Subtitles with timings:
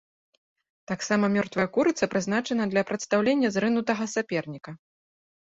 [0.91, 4.71] Таксама мёртвая курыца прызначана для прадстаўлення зрынутага суперніка.